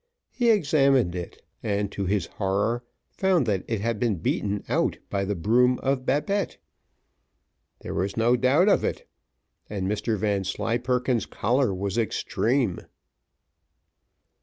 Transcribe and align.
He 0.31 0.49
examined 0.49 1.13
it, 1.13 1.43
and, 1.61 1.91
to 1.91 2.07
his 2.07 2.25
horror, 2.25 2.83
found 3.11 3.45
that 3.45 3.63
it 3.67 3.81
had 3.81 3.99
been 3.99 4.15
beaten 4.15 4.63
out 4.67 4.97
by 5.11 5.25
the 5.25 5.35
broom 5.35 5.77
of 5.83 6.07
Babette. 6.07 6.57
There 7.81 7.93
was 7.93 8.17
no 8.17 8.35
doubt 8.35 8.67
of 8.67 8.83
it, 8.83 9.07
and 9.69 9.87
Mr 9.87 10.17
Vanslyperken's 10.17 11.27
choler 11.27 11.71
was 11.71 11.99
extreme. 11.99 12.79